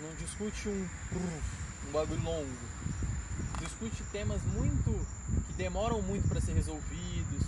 [0.00, 0.88] Não discute um,
[1.88, 2.48] um bagulho longo.
[3.60, 5.06] Discute temas muito.
[5.46, 7.42] que demoram muito para ser resolvidos.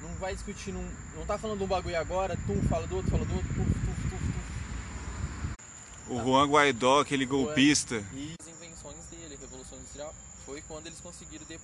[0.00, 0.72] Não vai discutir.
[0.72, 3.48] Num, não tá falando de um bagulho agora, tu fala do outro, fala do outro,
[3.48, 6.12] tuf, tuf, tuf, tuf.
[6.12, 8.02] O Juan Guaidó, aquele golpista.
[8.12, 10.14] E as invenções dele, a Revolução Industrial,
[10.44, 11.44] foi quando eles conseguiram.
[11.46, 11.58] De...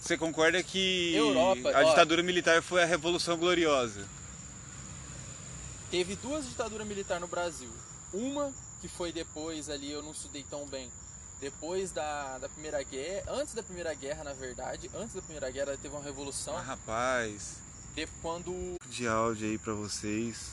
[0.00, 1.90] Você concorda que Europa, a ó.
[1.90, 4.06] ditadura militar foi a Revolução Gloriosa?
[5.90, 7.70] Teve duas ditaduras militares no Brasil.
[8.12, 10.90] Uma que foi depois ali, eu não estudei tão bem.
[11.40, 15.76] Depois da, da Primeira Guerra, antes da Primeira Guerra, na verdade, antes da Primeira Guerra
[15.76, 16.56] teve uma revolução.
[16.56, 17.56] Ah, rapaz,
[17.94, 20.50] De, quando de áudio aí pra vocês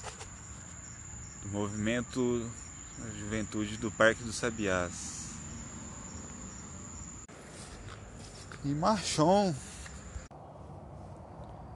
[1.41, 2.39] do movimento
[2.99, 5.25] da juventude do Parque dos Sabiás.
[8.63, 9.53] E Marchon.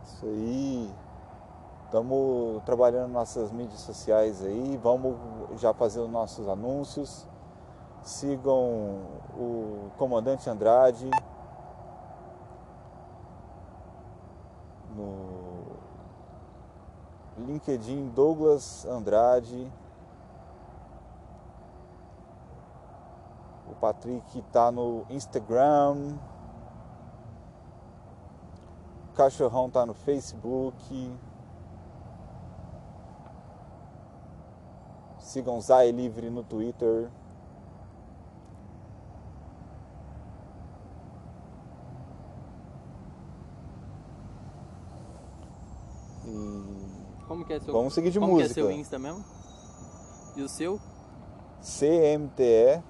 [0.06, 1.09] Isso aí.
[1.90, 4.78] Estamos trabalhando nossas mídias sociais aí.
[4.78, 5.18] Vamos
[5.60, 7.28] já fazer os nossos anúncios.
[8.04, 9.00] Sigam
[9.36, 11.10] o Comandante Andrade
[14.96, 15.80] no
[17.40, 19.74] LinkedIn Douglas Andrade.
[23.68, 26.16] O Patrick tá no Instagram.
[29.10, 31.12] O Cachorrão tá no Facebook.
[35.30, 37.08] Sigam Zay Livre no Twitter.
[47.28, 48.56] Como que é seu Vamos seguir de como música.
[48.56, 49.24] que é seu Insta mesmo?
[50.36, 50.80] E o seu?
[51.62, 52.82] CMTE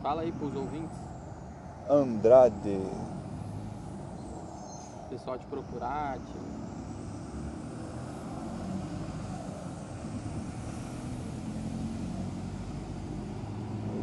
[0.00, 0.96] Fala aí pros ouvintes.
[1.88, 2.78] Andrade.
[5.06, 6.32] O pessoal te procurar, te...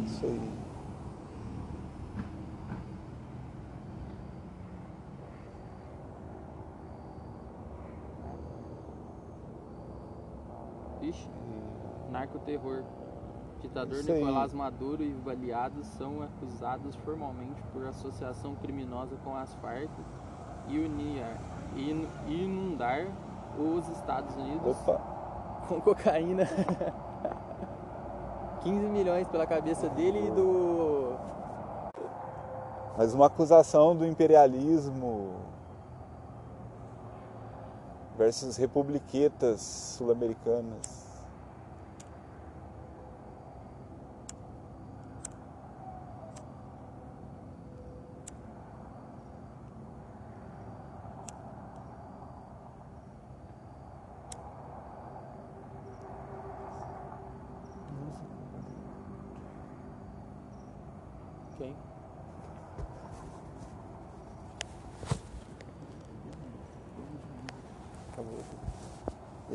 [0.04, 0.50] É isso aí.
[11.02, 11.28] Ixi,
[12.10, 12.82] narcoterror.
[13.60, 14.18] Ditador Isso aí.
[14.20, 19.90] Nicolás Maduro e aliados são acusados formalmente por associação criminosa com as Farc
[20.68, 21.24] e unir,
[21.76, 23.06] in- inundar
[23.58, 25.00] os Estados Unidos Opa,
[25.66, 26.44] com cocaína.
[28.62, 31.16] 15 milhões pela cabeça dele e do.
[32.96, 35.32] mais uma acusação do imperialismo
[38.16, 39.60] versus republiquetas
[39.96, 41.07] sul-americanas.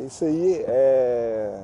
[0.05, 1.63] Isso aí é.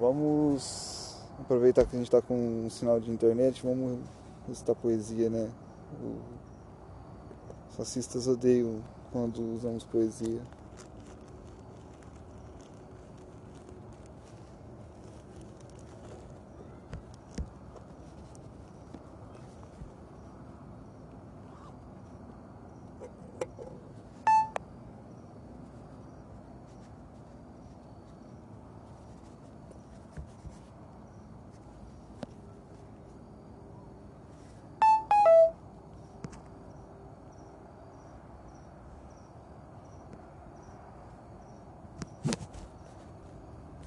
[0.00, 4.00] Vamos aproveitar que a gente está com um sinal de internet, vamos
[4.48, 5.50] recitar poesia, né?
[7.70, 8.82] Os fascistas odeiam
[9.12, 10.40] quando usamos poesia.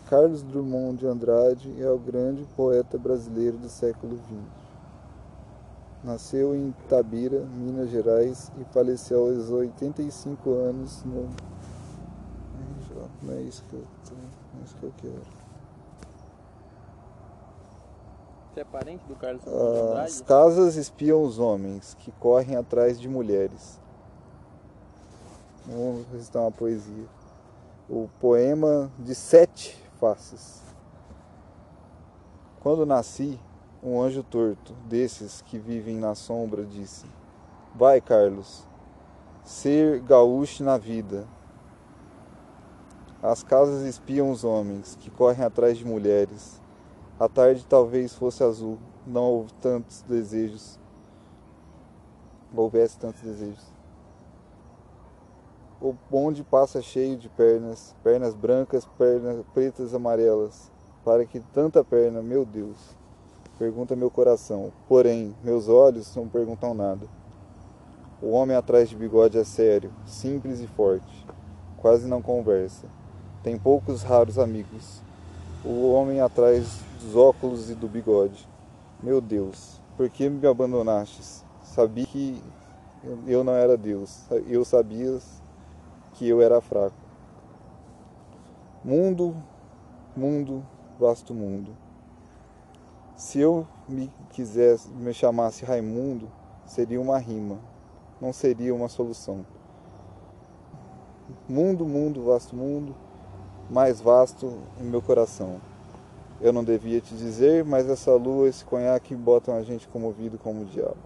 [0.10, 4.38] Carlos Drummond de Andrade é o grande poeta brasileiro do século XX.
[6.04, 11.28] Nasceu em Itabira, Minas Gerais e faleceu aos 85 anos no.
[13.22, 15.22] Não é isso que eu, tô- é isso que eu quero.
[18.54, 20.24] Você é parente do Carlos As Andrade?
[20.24, 23.80] casas espiam os homens que correm atrás de mulheres.
[25.66, 27.06] Vamos recitar uma poesia.
[27.90, 30.62] O poema de sete faces.
[32.60, 33.40] Quando nasci,
[33.82, 37.06] um anjo torto, desses que vivem na sombra, disse:
[37.76, 38.68] Vai, Carlos,
[39.44, 41.28] ser gaúcho na vida.
[43.22, 46.62] As casas espiam os homens que correm atrás de mulheres.
[47.20, 50.80] A tarde talvez fosse azul, não houve tantos desejos.
[52.56, 53.77] Houvesse tantos desejos.
[55.80, 60.72] O bonde passa cheio de pernas, pernas brancas, pernas pretas, amarelas.
[61.06, 62.78] Para que tanta perna, meu Deus?
[63.58, 64.72] Pergunta meu coração.
[64.88, 67.08] Porém, meus olhos não perguntam nada.
[68.22, 71.26] O homem atrás de bigode é sério, simples e forte.
[71.78, 72.88] Quase não conversa.
[73.44, 75.02] Tem poucos raros amigos.
[75.64, 78.50] O homem atrás dos óculos e do bigode.
[79.02, 81.46] Meu Deus, por que me abandonastes?
[81.62, 82.42] Sabia que
[83.28, 84.26] eu não era Deus.
[84.48, 85.20] Eu sabia
[86.18, 86.96] que eu era fraco.
[88.84, 89.36] Mundo,
[90.16, 90.66] mundo,
[91.00, 91.72] vasto mundo.
[93.16, 96.28] Se eu me quisesse, me chamasse Raimundo,
[96.66, 97.60] seria uma rima,
[98.20, 99.46] não seria uma solução.
[101.48, 102.96] Mundo, mundo, vasto mundo,
[103.70, 105.62] mais vasto em meu coração.
[106.42, 110.62] Eu não devia te dizer, mas essa lua, esse conhaque botam a gente comovido como
[110.62, 110.98] o diabo.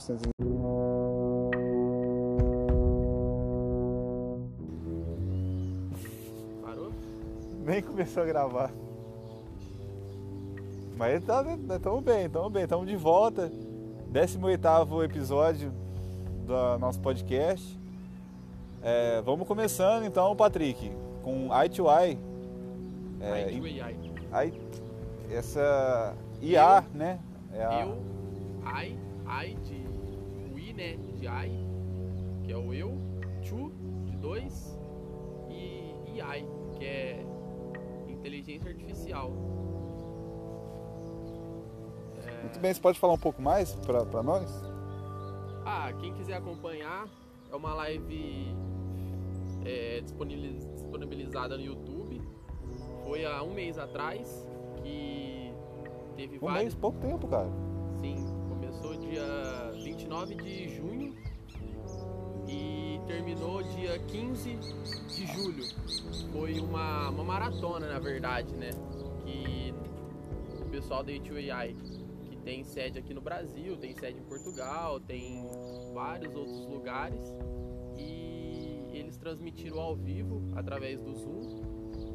[0.00, 0.30] 1900
[6.62, 6.92] Parou?
[7.64, 8.70] Nem começou a gravar.
[10.96, 13.50] Mas estamos tá, né, né, bem, estamos bem, estamos de volta.
[14.10, 15.72] 18 episódio
[16.46, 17.78] do nosso podcast.
[18.82, 20.90] É, vamos começando então, Patrick,
[21.22, 22.18] com Eye to Eye.
[23.20, 24.54] É, I,
[25.30, 27.20] essa IA, eu, né?
[27.52, 27.80] É a...
[27.82, 27.98] Eu,
[28.64, 29.79] I, I, de
[30.80, 30.96] né?
[31.18, 31.66] De I,
[32.44, 32.96] que é o eu,
[33.46, 33.70] to,
[34.06, 34.78] de dois,
[35.50, 36.46] e AI,
[36.78, 37.26] que é
[38.08, 39.30] inteligência artificial.
[42.26, 44.50] É, Muito bem, você pode falar um pouco mais para nós?
[45.64, 47.06] Ah, quem quiser acompanhar,
[47.52, 48.54] é uma live
[49.64, 52.20] é, disponibiliz- disponibilizada no YouTube.
[53.04, 54.46] Foi há um mês atrás
[54.82, 55.52] que
[56.16, 56.62] teve Um vários.
[56.62, 57.48] mês, pouco tempo, cara.
[60.10, 61.14] Sim, começou dia 29 de junho
[62.48, 64.58] e terminou dia 15
[65.08, 65.64] de julho.
[66.32, 68.70] Foi uma, uma maratona, na verdade, né?
[69.24, 69.72] Que
[70.60, 71.76] o pessoal da A2AI,
[72.28, 75.46] que tem sede aqui no Brasil, tem sede em Portugal, tem
[75.94, 77.22] vários outros lugares,
[77.96, 81.62] e eles transmitiram ao vivo, através do Zoom,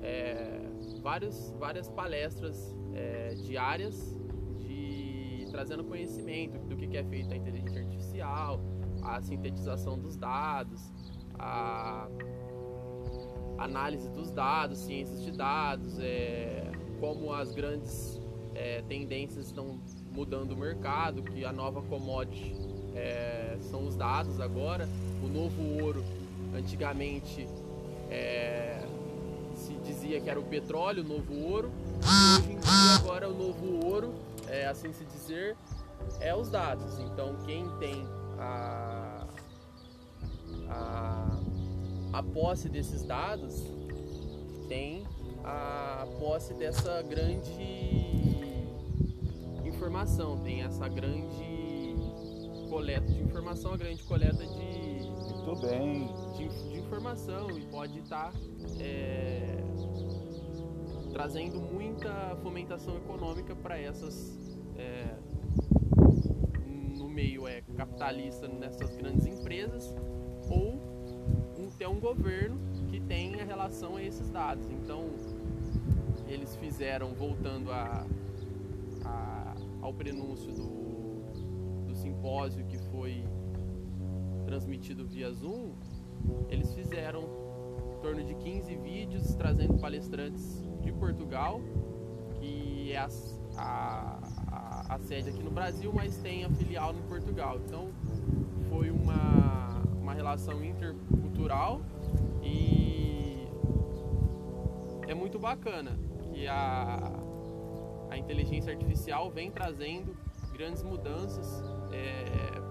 [0.02, 0.60] é,
[1.02, 4.25] vários, várias palestras é, diárias
[5.56, 8.60] trazendo conhecimento do que é feito a inteligência artificial,
[9.02, 10.92] a sintetização dos dados,
[11.40, 12.10] a
[13.58, 16.70] análise dos dados, ciências de dados, é,
[17.00, 18.20] como as grandes
[18.54, 19.80] é, tendências estão
[20.12, 22.54] mudando o mercado, que a nova commodity
[22.94, 24.90] é, são os dados agora,
[25.24, 26.04] o novo ouro
[26.54, 27.48] antigamente
[28.10, 28.86] é,
[29.56, 31.72] se dizia que era o petróleo, o novo ouro,
[32.04, 35.56] e hoje em dia agora o novo ouro, é, assim se dizer,
[36.20, 37.00] é os dados.
[37.00, 38.08] Então quem tem
[38.38, 39.28] a,
[40.70, 41.40] a,
[42.14, 43.64] a posse desses dados
[44.68, 45.06] tem
[45.44, 47.96] a posse dessa grande
[49.64, 51.96] informação, tem essa grande
[52.70, 55.08] coleta de informação, a grande coleta de,
[55.46, 56.08] Muito bem.
[56.36, 58.34] de, de informação e pode estar
[58.80, 59.55] é,
[61.16, 65.16] trazendo muita fomentação econômica para essas é,
[66.98, 69.96] no meio é capitalista nessas grandes empresas
[70.50, 70.84] ou
[71.78, 72.58] ter um governo
[72.90, 74.70] que tem a relação a esses dados.
[74.70, 75.10] Então
[76.28, 78.06] eles fizeram voltando a,
[79.06, 83.24] a- ao prenúncio do, do simpósio que foi
[84.46, 85.72] transmitido via Zoom,
[86.50, 87.22] eles fizeram
[87.94, 91.60] em torno de 15 vídeos trazendo palestrantes de Portugal,
[92.40, 93.10] que é a,
[93.58, 97.58] a, a- sede aqui no Brasil, mas tem a filial em Portugal.
[97.66, 97.90] Então
[98.70, 101.82] foi uma, uma relação intercultural
[102.42, 103.48] e
[105.08, 105.98] é muito bacana
[106.34, 107.12] que a,
[108.10, 110.16] a inteligência artificial vem trazendo
[110.54, 111.64] grandes mudanças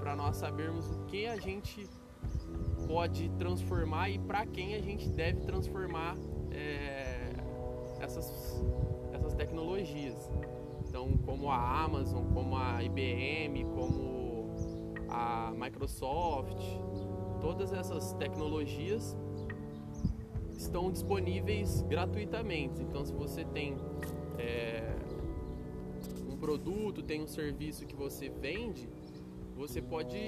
[0.01, 1.89] para nós sabermos o que a gente
[2.87, 6.15] pode transformar e para quem a gente deve transformar
[6.51, 7.04] é,
[8.05, 8.63] essas,
[9.13, 10.31] essas tecnologias.
[10.89, 14.51] Então, como a Amazon, como a IBM, como
[15.09, 16.63] a Microsoft,
[17.41, 19.17] todas essas tecnologias
[20.57, 22.81] estão disponíveis gratuitamente.
[22.83, 23.77] Então, se você tem
[24.39, 24.95] é,
[26.31, 28.89] um produto, tem um serviço que você vende,
[29.57, 30.19] você pode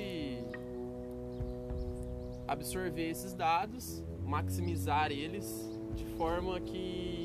[2.46, 7.15] absorver esses dados, maximizar eles de forma que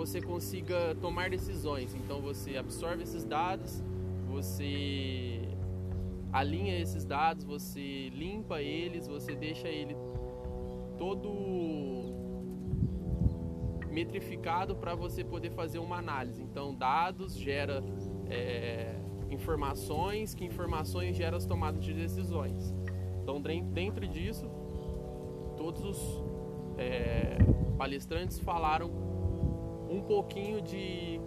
[0.00, 1.94] você consiga tomar decisões.
[1.94, 3.82] Então você absorve esses dados,
[4.30, 5.42] você
[6.32, 9.94] alinha esses dados, você limpa eles, você deixa ele
[10.96, 11.28] todo
[13.90, 16.40] metrificado para você poder fazer uma análise.
[16.40, 17.82] Então, dados gera
[18.28, 18.94] é,
[19.28, 22.72] informações, que informações geram as tomadas de decisões.
[23.20, 24.46] Então, dentro disso,
[25.56, 26.24] todos os
[26.78, 27.36] é,
[27.76, 29.09] palestrantes falaram
[29.90, 31.20] um pouquinho de,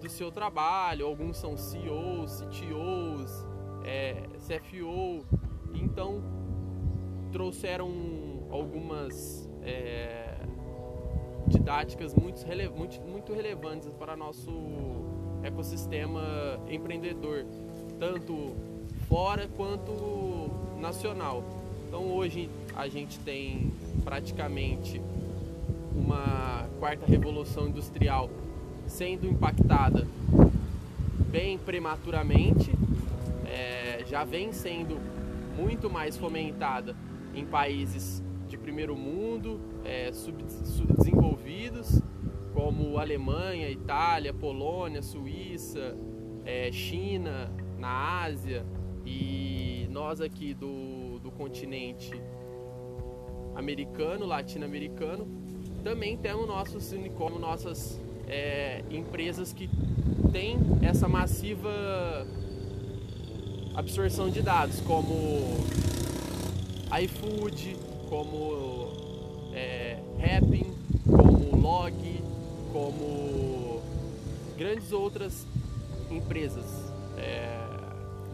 [0.00, 1.06] do seu trabalho.
[1.06, 3.46] Alguns são CEOs, CTOs,
[3.84, 5.24] é, CFO.
[5.72, 6.20] Então,
[7.30, 7.90] trouxeram
[8.50, 10.34] algumas é,
[11.46, 14.50] didáticas muito, rele muito, muito relevantes para nosso
[15.42, 16.22] ecossistema
[16.68, 17.44] empreendedor,
[17.98, 18.54] tanto
[19.08, 21.42] fora quanto nacional.
[21.88, 23.72] Então hoje a gente tem
[24.04, 25.00] praticamente
[25.96, 28.30] uma quarta revolução industrial
[28.86, 30.06] sendo impactada
[31.30, 32.70] bem prematuramente,
[33.46, 34.98] é, já vem sendo
[35.56, 36.94] muito mais fomentada
[37.34, 42.02] em países de primeiro mundo, é, sub, subdesenvolvidos,
[42.52, 45.96] como Alemanha, Itália, Polônia, Suíça,
[46.44, 48.64] é, China, na Ásia
[49.06, 52.12] e nós aqui do, do continente
[53.54, 55.41] americano, latino-americano,
[55.82, 59.68] também temos nossos unicórnios, nossas é, empresas que
[60.32, 62.26] têm essa massiva
[63.74, 65.56] absorção de dados, como
[67.02, 67.76] iFood,
[68.08, 68.88] como
[69.54, 70.66] é, Happn,
[71.04, 72.22] como Log,
[72.72, 73.80] como
[74.56, 75.46] grandes outras
[76.10, 76.64] empresas,
[77.16, 77.58] é,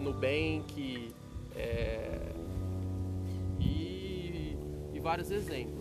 [0.01, 1.13] Nubank
[1.57, 2.33] é,
[3.61, 4.57] e,
[4.93, 5.78] e, vários exemplos.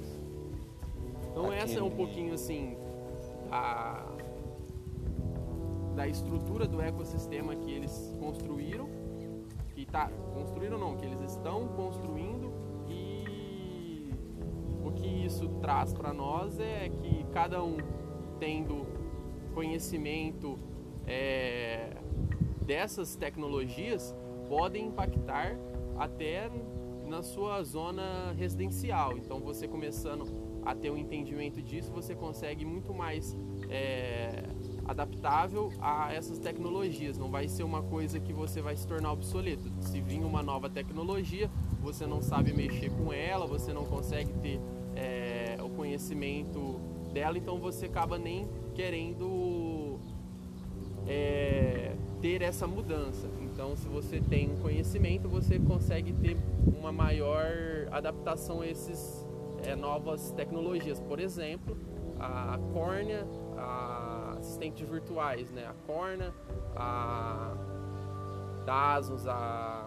[1.38, 1.60] Então Aqui.
[1.60, 2.75] essa é um pouquinho assim
[3.51, 4.03] a,
[5.96, 8.89] da estrutura do ecossistema que eles construíram,
[9.75, 12.51] que tá construíram não, que eles estão construindo
[14.98, 17.77] que isso traz para nós é que cada um
[18.39, 18.88] tendo
[19.53, 20.58] conhecimento
[21.06, 21.98] é,
[22.65, 24.15] dessas tecnologias
[24.50, 25.56] podem impactar
[26.00, 26.50] até
[27.06, 29.17] na sua zona residencial.
[29.17, 30.25] Então, você começando
[30.66, 33.36] a ter um entendimento disso, você consegue muito mais
[33.70, 34.44] é,
[34.86, 37.18] adaptável a essas tecnologias.
[37.18, 39.72] Não vai ser uma coisa que você vai se tornar obsoleto.
[39.82, 41.50] Se vir uma nova tecnologia,
[41.82, 44.60] você não sabe mexer com ela, você não consegue ter
[44.96, 46.80] é, o conhecimento
[47.14, 50.00] dela, então você acaba nem querendo
[51.08, 53.30] é, ter essa mudança.
[53.42, 56.38] Então, se você tem um conhecimento, você consegue ter
[56.78, 57.48] uma maior
[57.92, 59.26] adaptação a essas
[59.64, 61.00] é, novas tecnologias.
[61.00, 61.78] Por exemplo,
[62.20, 65.66] a córnea, a assistentes virtuais, né?
[65.66, 66.34] A Corna,
[66.76, 67.54] a
[68.66, 69.86] da Asus, a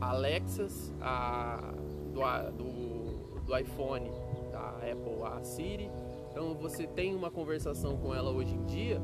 [0.00, 1.72] Alexas, a
[2.12, 2.20] do,
[2.56, 4.10] do, do iPhone,
[4.50, 5.90] da Apple, a Siri.
[6.30, 9.00] Então você tem uma conversação com ela hoje em dia,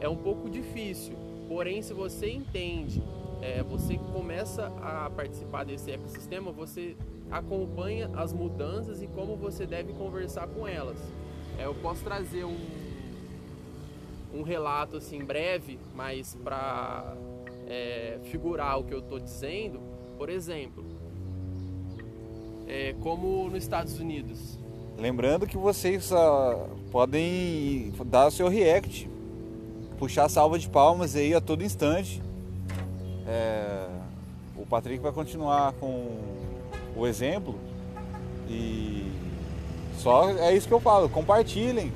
[0.00, 1.14] é um pouco difícil.
[1.48, 3.02] Porém, se você entende,
[3.42, 6.96] é, você começa a participar desse ecossistema, você
[7.30, 10.98] acompanha as mudanças e como você deve conversar com elas.
[11.58, 12.56] É, eu posso trazer um,
[14.32, 17.14] um relato assim breve, mas para
[17.66, 19.80] é, figurar o que eu estou dizendo.
[20.16, 20.84] Por exemplo,
[22.66, 24.58] é, como nos Estados Unidos.
[24.96, 29.08] Lembrando que vocês uh, podem dar o seu react,
[29.98, 32.22] puxar salva de palmas aí a todo instante.
[33.26, 33.88] É,
[34.56, 36.43] o Patrick vai continuar com
[36.96, 37.58] o exemplo.
[38.48, 39.10] E
[39.98, 41.92] só é isso que eu falo, compartilhem,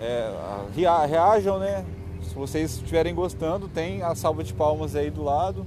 [0.00, 0.30] é,
[1.06, 1.84] reajam, né?
[2.22, 5.66] Se vocês estiverem gostando, tem a salva de palmas aí do lado,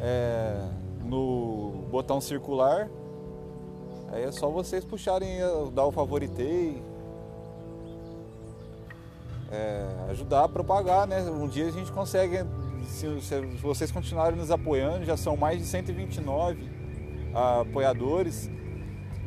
[0.00, 0.64] é,
[1.04, 2.88] no botão circular.
[4.10, 5.40] Aí é só vocês puxarem,
[5.74, 6.82] dar o favoritei,
[9.50, 11.20] é, ajudar a propagar, né?
[11.22, 12.44] Um dia a gente consegue,
[12.86, 16.81] se, se, vocês continuarem nos apoiando, já são mais de 129
[17.34, 18.50] apoiadores.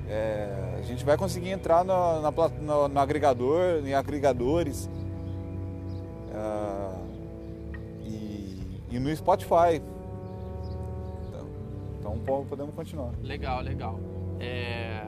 [0.08, 4.90] É, a gente vai conseguir entrar no, na, no, no agregador, em agregadores
[6.32, 6.96] é,
[8.04, 9.82] e, e, no Spotify.
[11.28, 13.12] Então, então podemos continuar.
[13.24, 14.00] Legal, legal.
[14.40, 15.08] É,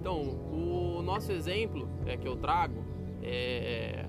[0.00, 2.82] então, o nosso exemplo é, que eu trago
[3.22, 4.06] é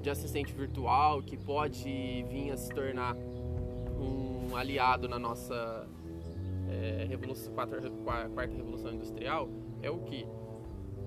[0.00, 5.86] de assistente virtual que pode vir a se tornar um aliado na nossa
[6.70, 7.80] é, revolução, quarta,
[8.34, 9.48] quarta revolução industrial
[9.82, 10.26] é o que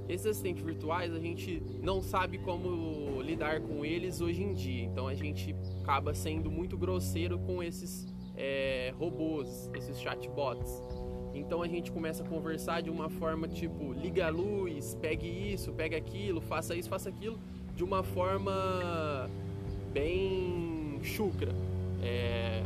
[0.08, 4.86] esses assistentes virtuais a gente não sabe como lidar com eles hoje em dia.
[4.86, 10.82] Então a gente acaba sendo muito grosseiro com esses é, robôs esses chatbots.
[11.34, 15.72] Então a gente começa a conversar de uma forma tipo liga a luz pegue isso
[15.74, 17.38] pegue aquilo faça isso faça aquilo
[17.76, 19.30] de uma forma
[19.94, 21.54] bem chucra.
[22.02, 22.64] É,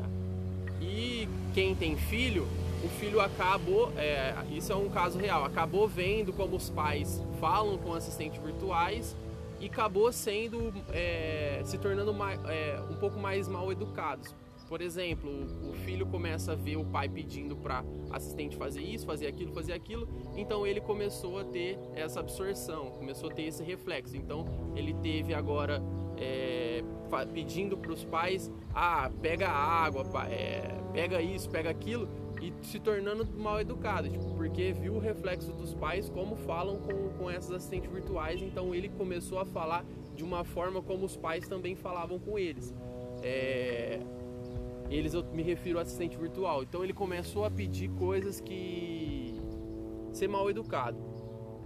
[0.82, 2.48] e quem tem filho,
[2.84, 7.78] o filho acabou, é, isso é um caso real, acabou vendo como os pais falam
[7.78, 9.16] com assistentes virtuais
[9.60, 14.36] e acabou sendo, é, se tornando mais, é, um pouco mais mal educados.
[14.68, 15.30] Por exemplo,
[15.70, 19.74] o filho começa a ver o pai pedindo para assistente fazer isso, fazer aquilo, fazer
[19.74, 24.18] aquilo, então ele começou a ter essa absorção, começou a ter esse reflexo.
[24.18, 25.82] Então ele teve agora
[26.18, 26.84] é,
[27.34, 32.08] pedindo para os pais, ah, pega água, é, pega isso, pega aquilo,
[32.44, 37.10] e se tornando mal educado, tipo, porque viu o reflexo dos pais como falam com,
[37.18, 41.48] com essas assistentes virtuais, então ele começou a falar de uma forma como os pais
[41.48, 42.74] também falavam com eles.
[43.22, 44.00] É,
[44.90, 46.64] eles eu me refiro ao assistente virtual.
[46.64, 49.40] Então ele começou a pedir coisas que
[50.12, 50.98] ser mal educado.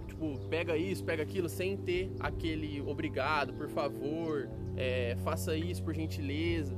[0.06, 5.94] Tipo, pega isso, pega aquilo, sem ter aquele obrigado, por favor, é, faça isso por
[5.94, 6.74] gentileza.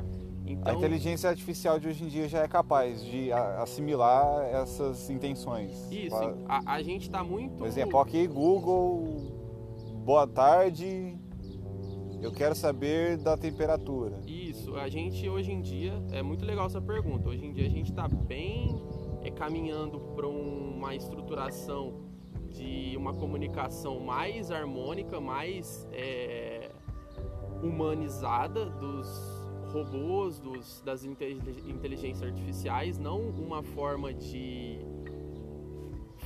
[0.50, 5.88] Então, a inteligência artificial de hoje em dia já é capaz de assimilar essas intenções.
[5.92, 6.16] Isso,
[6.49, 7.57] a, a gente está muito.
[7.57, 9.33] Por exemplo, ok, Google,
[10.04, 11.16] boa tarde,
[12.21, 14.21] eu quero saber da temperatura.
[14.26, 17.28] Isso, a gente hoje em dia, é muito legal essa pergunta.
[17.28, 18.83] Hoje em dia a gente está bem
[19.23, 22.11] é, caminhando para uma estruturação
[22.49, 26.73] de uma comunicação mais harmônica, mais é,
[27.62, 29.39] humanizada dos
[29.72, 34.78] robôs, dos, das inteligências artificiais, não uma forma de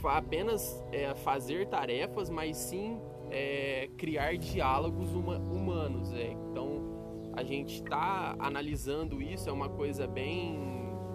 [0.03, 6.13] apenas é, fazer tarefas, mas sim é, criar diálogos uma, humanos.
[6.13, 6.33] É.
[6.33, 10.59] Então, a gente está analisando isso, é uma coisa bem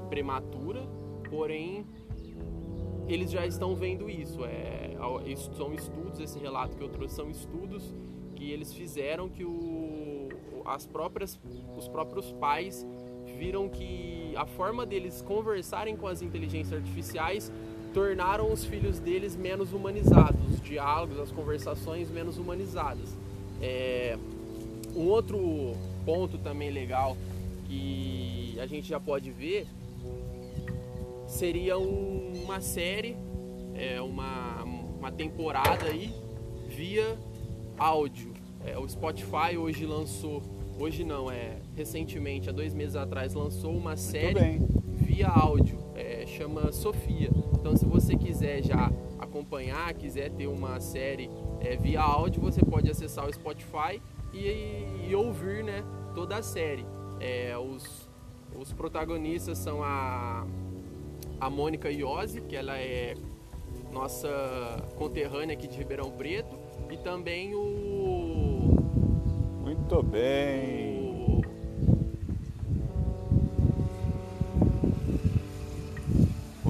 [0.09, 0.87] prematura,
[1.29, 1.85] porém,
[3.07, 4.43] eles já estão vendo isso.
[4.43, 4.95] É,
[5.55, 7.93] são estudos, esse relato que eu trouxe são estudos
[8.39, 10.29] que eles fizeram que o,
[10.65, 11.37] as próprias,
[11.77, 12.87] os próprios pais
[13.37, 17.51] viram que a forma deles conversarem com as inteligências artificiais
[17.93, 23.17] tornaram os filhos deles menos humanizados, os diálogos, as conversações menos humanizadas.
[23.61, 24.17] É,
[24.95, 25.73] um outro
[26.05, 27.17] ponto também legal
[27.67, 29.67] que a gente já pode ver
[31.27, 33.17] seria um, uma série,
[33.75, 36.13] é, uma, uma temporada aí
[36.67, 37.17] via
[37.79, 38.33] áudio.
[38.65, 40.43] É, o Spotify hoje lançou,
[40.77, 46.71] hoje não, é recentemente, há dois meses atrás, lançou uma série via áudio, é, chama
[46.71, 47.29] Sofia.
[47.53, 51.29] Então, se você quiser já acompanhar, quiser ter uma série
[51.61, 54.01] é, via áudio, você pode acessar o Spotify
[54.33, 56.85] e, e ouvir né, toda a série.
[57.19, 58.09] É, os,
[58.57, 60.45] os protagonistas são a,
[61.39, 63.15] a Mônica Iose, que ela é
[63.91, 64.29] nossa
[64.97, 66.55] conterrânea aqui de Ribeirão Preto,
[66.89, 68.75] e também o.
[69.63, 71.41] Muito bem!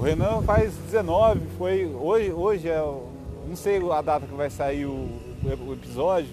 [0.00, 2.80] Renan faz 19, foi hoje, hoje é,
[3.46, 5.08] não sei a data que vai sair o,
[5.44, 6.30] o episódio.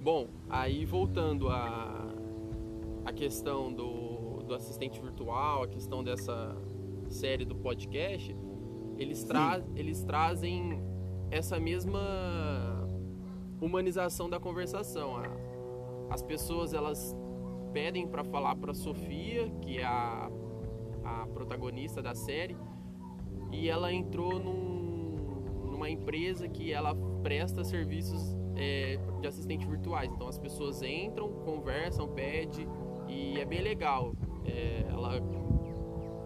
[0.00, 2.06] Bom, aí voltando a,
[3.04, 3.93] a questão do,
[4.44, 6.56] do assistente virtual, a questão dessa
[7.08, 8.36] série do podcast,
[8.98, 10.82] eles, tra eles trazem
[11.30, 12.00] essa mesma
[13.60, 15.16] humanização da conversação.
[16.10, 17.16] As pessoas elas
[17.72, 20.30] pedem para falar para Sofia, que é a,
[21.04, 22.56] a protagonista da série,
[23.50, 30.10] e ela entrou num, numa empresa que ela presta serviços é, de assistente virtuais.
[30.12, 32.68] Então as pessoas entram, conversam, pedem
[33.08, 34.12] e é bem legal.
[34.44, 35.20] É, ela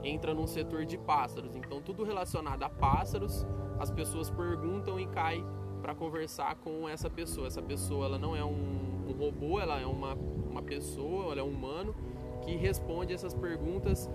[0.02, 3.46] entra num setor de pássaros, então tudo relacionado a pássaros,
[3.78, 5.44] as pessoas perguntam e caem
[5.82, 7.46] para conversar com essa pessoa.
[7.46, 11.44] Essa pessoa ela não é um um robô, ela é uma, uma pessoa, ela é
[11.44, 11.94] um humano
[12.42, 14.08] que responde essas perguntas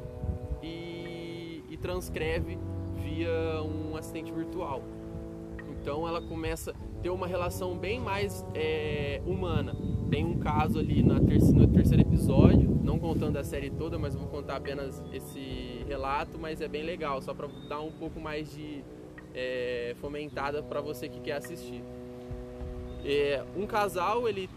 [0.61, 2.57] e, e transcreve
[2.95, 4.83] via um assistente virtual.
[5.71, 9.75] Então ela começa a ter uma relação bem mais é, humana.
[10.09, 14.15] Tem um caso ali na terceira, no terceiro episódio, não contando a série toda, mas
[14.15, 18.49] vou contar apenas esse relato, mas é bem legal, só para dar um pouco mais
[18.49, 18.81] de,
[19.35, 21.83] é, fomentada para você que quer assistir.
[23.03, 24.49] É, um casal ele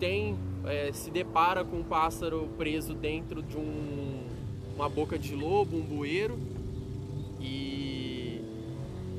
[0.00, 4.26] tem é, se depara com um pássaro preso dentro de um,
[4.74, 6.36] uma boca de lobo, um bueiro,
[7.40, 8.42] e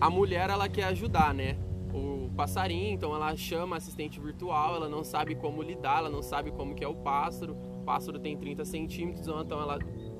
[0.01, 1.57] a mulher ela quer ajudar, né?
[1.93, 6.51] O passarinho, então ela chama assistente virtual, ela não sabe como lidar, ela não sabe
[6.51, 7.55] como que é o pássaro.
[7.85, 9.77] Pássaro tem 30 centímetros, então ela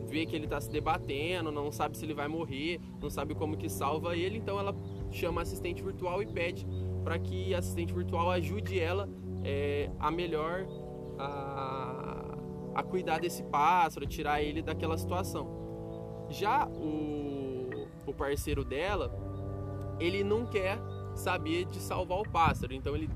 [0.08, 3.58] vê que ele está se debatendo, não sabe se ele vai morrer, não sabe como
[3.58, 4.76] que salva ele, então ela
[5.12, 6.66] chama assistente virtual e pede
[7.04, 9.10] para que a assistente virtual ajude ela
[9.44, 10.68] é, a melhor
[11.18, 12.38] a,
[12.76, 16.26] a cuidar desse pássaro, tirar ele daquela situação.
[16.30, 19.12] Já o, o parceiro dela,
[20.00, 20.80] ele não quer
[21.16, 23.10] saber de salvar o pássaro, então ele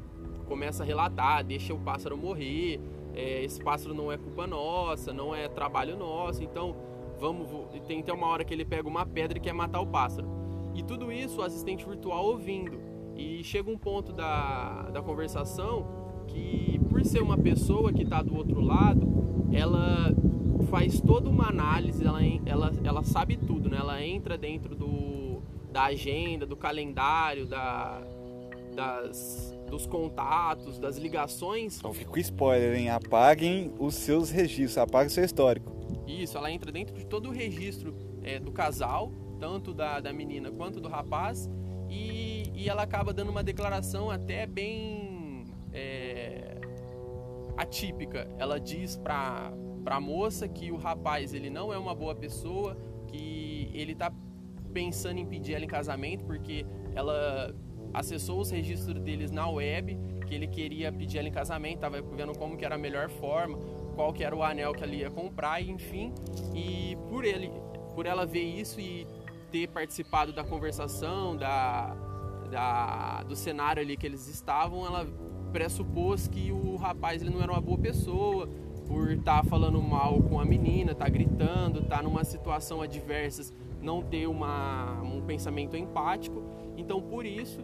[0.47, 2.79] começa a relatar, deixa o pássaro morrer,
[3.19, 6.75] é, esse pássaro não é culpa nossa, não é trabalho nosso, então
[7.19, 7.47] vamos.
[7.85, 10.27] Tem até uma hora que ele pega uma pedra e quer matar o pássaro.
[10.73, 12.79] E tudo isso o assistente virtual ouvindo.
[13.15, 15.85] E chega um ponto da, da conversação
[16.27, 19.05] que, por ser uma pessoa que está do outro lado,
[19.51, 20.13] ela
[20.69, 23.77] faz toda uma análise, ela, ela, ela sabe tudo, né?
[23.77, 28.01] Ela entra dentro do, da agenda, do calendário, da,
[28.79, 31.77] das, dos contatos, das ligações.
[31.77, 32.89] Então fica o spoiler, hein?
[32.89, 35.73] Apaguem os seus registros, apaguem o seu histórico.
[36.07, 40.49] Isso, ela entra dentro de todo o registro é, do casal, tanto da, da menina
[40.49, 41.49] quanto do rapaz,
[41.89, 46.57] e, e ela acaba dando uma declaração até bem é,
[47.57, 48.29] atípica.
[48.37, 49.51] Ela diz pra,
[49.83, 54.11] pra moça que o rapaz ele não é uma boa pessoa, que ele tá
[54.73, 56.65] pensando em pedir ela em casamento porque
[56.95, 57.53] ela
[57.93, 59.97] acessou os registros deles na web,
[60.27, 63.57] que ele queria pedir ela em casamento, estava vendo como que era a melhor forma,
[63.95, 66.13] qual que era o anel que ela ia comprar, enfim.
[66.53, 67.51] E por ele,
[67.95, 69.07] por ela ver isso e
[69.51, 71.95] ter participado da conversação, da,
[72.51, 75.07] da do cenário ali que eles estavam, ela
[75.51, 78.47] pressupôs que o rapaz ele não era uma boa pessoa,
[78.87, 84.01] por estar tá falando mal com a menina, tá gritando, tá numa situação adversa, não
[84.01, 86.43] ter uma, um pensamento empático.
[86.75, 87.59] Então, por isso,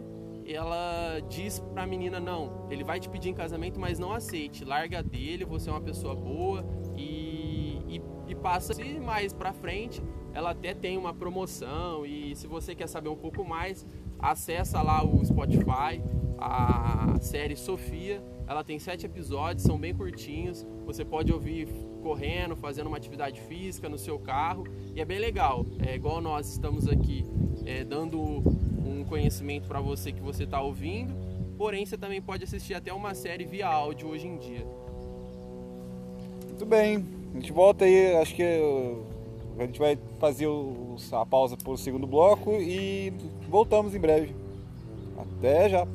[0.54, 4.64] ela diz para a menina não, ele vai te pedir em casamento, mas não aceite,
[4.64, 6.64] larga dele, você é uma pessoa boa
[6.96, 10.02] e, e, e passa e mais para frente.
[10.32, 13.86] Ela até tem uma promoção e se você quer saber um pouco mais,
[14.18, 16.02] acessa lá o Spotify,
[16.38, 18.22] a série Sofia.
[18.46, 20.66] Ela tem sete episódios, são bem curtinhos.
[20.84, 21.66] Você pode ouvir
[22.02, 25.66] correndo, fazendo uma atividade física no seu carro e é bem legal.
[25.84, 27.24] É igual nós estamos aqui
[27.64, 28.42] é, dando
[28.88, 31.14] um conhecimento para você que você está ouvindo,
[31.56, 34.66] porém você também pode assistir até uma série via áudio hoje em dia.
[36.46, 38.42] Muito bem, a gente volta aí, acho que
[39.58, 40.46] a gente vai fazer
[41.12, 43.12] a pausa para o segundo bloco e
[43.48, 44.34] voltamos em breve.
[45.18, 45.86] Até já!